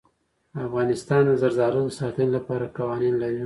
[0.65, 3.39] افغانستان د زردالو د ساتنې لپاره قوانین لري.